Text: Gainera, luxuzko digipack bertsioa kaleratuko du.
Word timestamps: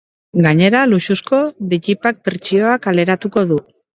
Gainera, 0.45 0.79
luxuzko 0.93 1.41
digipack 1.75 2.23
bertsioa 2.29 2.75
kaleratuko 2.87 3.47
du. 3.53 3.63